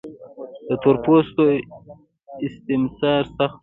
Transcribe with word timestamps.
د 0.67 0.69
تور 0.81 0.95
پوستو 1.03 1.43
استثمار 2.45 3.23
سخت 3.37 3.53
شو. 3.53 3.59